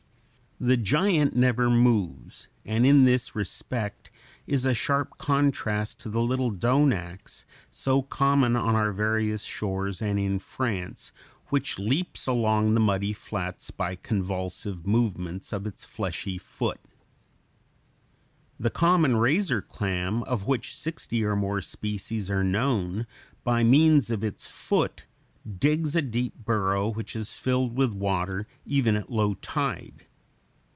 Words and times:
The 0.63 0.77
giant 0.77 1.35
never 1.35 1.71
moves, 1.71 2.47
and 2.63 2.85
in 2.85 3.03
this 3.03 3.33
respect 3.35 4.11
is 4.45 4.63
a 4.63 4.75
sharp 4.75 5.17
contrast 5.17 5.97
to 6.01 6.09
the 6.11 6.21
little 6.21 6.51
donax, 6.51 7.45
so 7.71 8.03
common 8.03 8.55
on 8.55 8.75
our 8.75 8.91
various 8.93 9.41
shores 9.41 10.03
and 10.03 10.19
in 10.19 10.37
France, 10.37 11.11
which 11.47 11.79
leaps 11.79 12.27
along 12.27 12.75
the 12.75 12.79
muddy 12.79 13.11
flats 13.11 13.71
by 13.71 13.95
convulsive 13.95 14.85
movements 14.85 15.51
of 15.51 15.65
its 15.65 15.83
fleshy 15.83 16.37
foot. 16.37 16.79
[Illustration: 18.59 18.59
FIG. 18.59 18.63
89. 18.63 18.63
Razor 18.63 18.63
clam.] 18.63 18.63
The 18.63 18.69
common 18.69 19.17
razor 19.19 19.61
clam, 19.63 20.23
of 20.31 20.45
which 20.47 20.75
sixty 20.75 21.23
or 21.25 21.35
more 21.35 21.61
species 21.61 22.29
are 22.29 22.43
known, 22.43 23.07
by 23.43 23.63
means 23.63 24.11
of 24.11 24.23
its 24.23 24.45
foot 24.45 25.07
(Fig. 25.43 25.55
89) 25.55 25.57
digs 25.57 25.95
a 25.95 26.01
deep 26.03 26.33
burrow 26.45 26.89
which 26.89 27.15
is 27.15 27.33
filled 27.33 27.75
with 27.75 27.93
water 27.93 28.45
even 28.67 28.95
at 28.95 29.09
low 29.09 29.33
tide. 29.33 30.05